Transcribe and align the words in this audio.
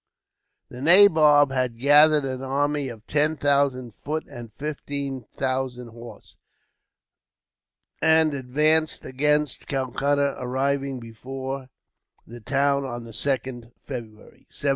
The 0.69 0.81
nabob 0.81 1.51
had 1.51 1.77
gathered 1.77 2.25
an 2.25 2.41
army 2.41 2.89
of 2.89 3.05
ten 3.05 3.37
thousand 3.37 3.93
foot 4.03 4.25
and 4.27 4.51
fifteen 4.57 5.25
thousand 5.37 5.89
horse, 5.89 6.35
and 8.01 8.33
advanced 8.33 9.05
against 9.05 9.67
Calcutta, 9.67 10.37
arriving 10.39 10.99
before 10.99 11.69
the 12.25 12.41
town 12.41 12.83
on 12.83 13.03
the 13.03 13.11
2nd 13.11 13.73
February, 13.85 14.47
1757. 14.49 14.69